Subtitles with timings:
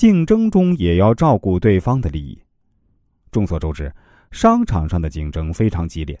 [0.00, 2.42] 竞争中也要照顾对方的利益。
[3.30, 3.92] 众所周知，
[4.30, 6.18] 商场上的竞争非常激烈，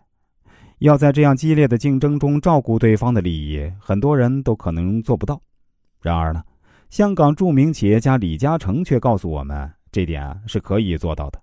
[0.80, 5.40] 要在这样激烈的竞争中照顾对方的利益，很多人都可能做不到。
[6.02, 6.44] 然而呢，
[6.90, 11.40] 香港著名企业家李嘉诚却告诉我们，这点是可以做到的。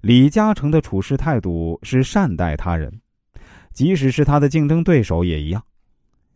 [0.00, 2.92] 李嘉诚的处事态度是善待他人，
[3.72, 5.62] 即使是他的竞争对手也一样。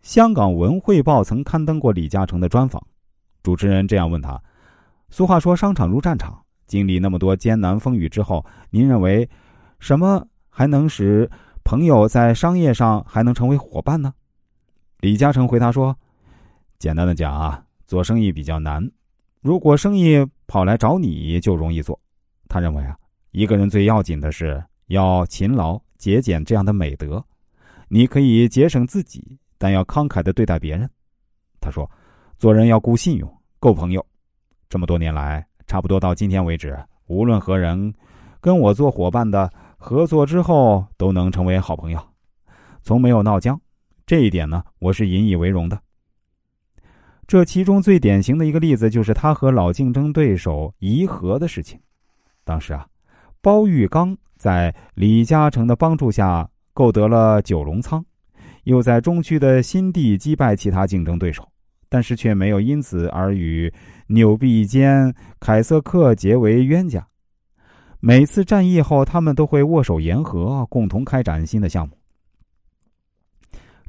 [0.02, 2.80] 香港文汇报曾刊登过李嘉诚的专访，
[3.42, 4.40] 主持人这样问他
[5.10, 9.26] ：“俗话说，商场如战场。”经历那么多艰难风雨之后，您认为
[9.78, 11.26] 什么还能使
[11.64, 14.12] 朋友在商业上还能成为伙伴呢？
[15.00, 15.96] 李嘉诚回答说
[16.78, 18.86] ：“简单的讲啊，做生意比较难。
[19.40, 21.98] 如果生意跑来找你就容易做。
[22.48, 22.94] 他认为啊，
[23.30, 27.24] 一个人最要紧的是要勤劳节俭这样的美德。
[27.88, 30.86] 你可以节省自己，但要慷慨的对待别人。
[31.62, 31.90] 他说，
[32.36, 34.04] 做人要顾信用，够朋友。
[34.68, 37.92] 这么多年来。”差不多到今天为止，无论何人
[38.40, 42.00] 跟我做伙伴的合作之后，都能成为好朋友，
[42.80, 43.60] 从没有闹僵。
[44.06, 45.78] 这一点呢，我是引以为荣的。
[47.26, 51.78] 这其中最典型的一个例子，就是他和老竞争对手怡和的事情。
[52.44, 52.86] 当时啊，
[53.42, 58.02] 包玉刚在李嘉诚的帮助下购得了九龙仓，
[58.64, 61.46] 又在中区的新地击败其他竞争对手。
[61.88, 63.72] 但是却没有因此而与
[64.06, 67.06] 纽币坚、凯瑟克结为冤家。
[68.00, 71.96] 每次战役后，他们都会握手言和，共同开展新的项目。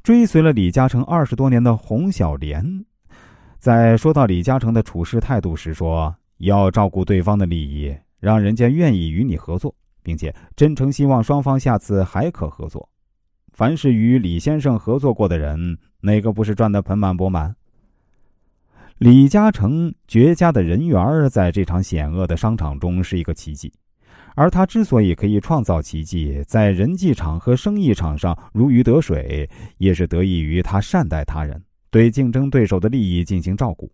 [0.01, 2.65] 追随了李嘉诚二十多年的洪小莲，
[3.59, 12.89] 在说到李嘉诚的处事态度时说：“要照顾对方的利益，让人家愿意与你合作，并且真诚希望双方下次还可合作。
[13.51, 17.53] 凡是与李先生合作过的人，哪个不是赚得盆满钵满？”
[18.99, 23.71] 李嘉诚绝佳的人缘在这场险恶的商场中是一个奇迹，
[24.35, 33.89] 而他之所以可以创造奇迹，在人际场和生意场上如鱼得水，也是得益于他善待他人，对竞争对手的利益进行照顾。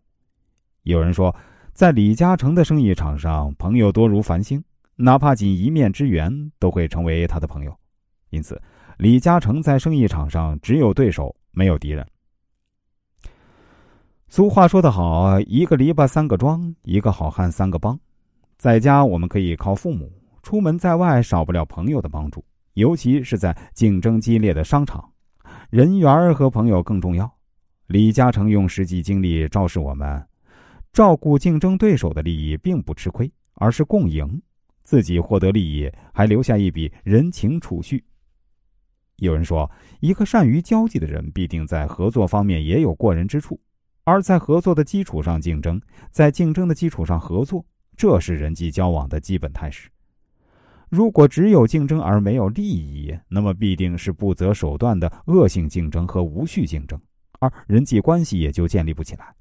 [0.82, 1.36] 有人说，
[1.72, 4.64] 在李嘉诚的生意场上，朋友多如繁星，
[4.96, 7.72] 哪怕仅一面之缘都会成为他的朋友。
[8.32, 8.60] 因此，
[8.98, 12.04] 李嘉诚在生意场上只有对手，没有敌人。
[14.36, 17.98] 俗话说得好，一个篱笆三个桩，一个好汉三个帮。
[18.58, 20.12] 在家我们可以靠父母，
[20.44, 25.10] 出门在外少不了朋友的帮助，尤其是在竞争激烈的商场，
[25.70, 27.34] 人缘和朋友更重要。
[27.88, 30.22] 李嘉诚用实际经历昭示我们：
[30.92, 34.42] 照顾竞争对手的利益并不吃亏，而是共赢，
[34.84, 38.04] 自己获得利益，还留下一笔人情储蓄。
[39.16, 39.72] 有人说，
[40.02, 43.58] 一个善于交际的人，必定在合作方面也有过人之处。
[44.06, 47.66] 而在合作的基础上竞争，在竞争的基础上合作，
[47.98, 49.90] 这是人际交往的基本态势。
[50.90, 56.98] 如果只有竞争而没有利益，那么必定是不择手段的恶性竞争和无序竞争，
[57.40, 59.34] 而人际关系也就建立不起来。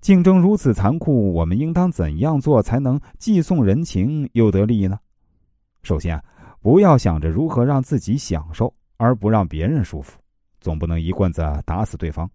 [0.00, 4.98] 竞争如此残酷，我们应当怎样做才能既送人情又得利益呢？
[5.84, 6.20] 首先，
[6.60, 10.18] 不要想着如何让自己享受，而不让别人舒服，
[10.60, 12.28] 总不能一棍子打死对方。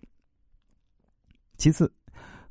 [1.58, 1.92] 其次，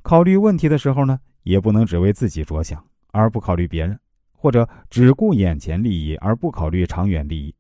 [0.02, 3.98] 考虑问题的时候呢，也不能只为自己着想而不考虑别人，
[4.32, 7.54] 或者只顾眼前利益而不考虑长远利益。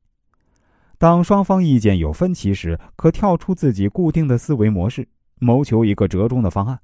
[0.98, 5.06] 当双方意见有分歧时，可跳出自己固定的思维模式，
[5.38, 6.78] 谋求一个折中的方案。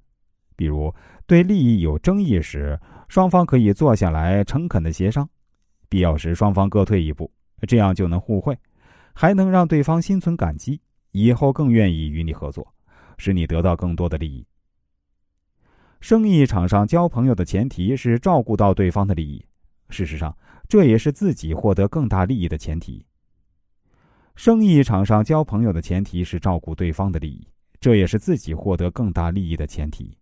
[0.54, 0.94] 比如，
[1.26, 5.28] 对利益有争议时，双方可以坐下来诚恳的协商，
[5.88, 7.28] 必要时双方各退一步，
[7.66, 8.56] 这样就能互惠，
[9.12, 10.80] 还能让对方心存感激，
[11.10, 12.66] 以后更愿意与你合作，
[13.16, 14.46] 使你得到更多的利益。
[16.02, 19.46] 生意场上交朋友的前提是照顾到对方的利益，
[19.88, 20.36] 事实上，
[20.68, 23.06] 这也是自己获得更大利益的前提。
[24.34, 27.46] 生意场上交朋友的前提是照顾对方的利益，
[27.78, 30.18] 这也是自己获得更大利益的前提。